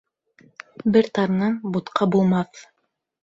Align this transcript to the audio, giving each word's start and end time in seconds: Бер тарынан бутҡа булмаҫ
Бер 0.95 1.09
тарынан 1.17 1.59
бутҡа 1.75 2.07
булмаҫ 2.15 2.65